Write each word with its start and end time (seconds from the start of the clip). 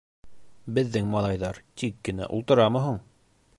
Беҙҙең 0.77 1.11
малайҙар 1.11 1.61
тик 1.83 2.01
кенә 2.09 2.33
ултырамы 2.39 2.85
һуң! 2.89 3.01